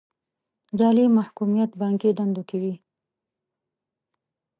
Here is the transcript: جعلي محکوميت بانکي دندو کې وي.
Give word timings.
جعلي 0.77 1.05
محکوميت 1.17 1.71
بانکي 1.79 2.09
دندو 2.17 2.41
کې 2.49 2.57
وي. 2.61 2.75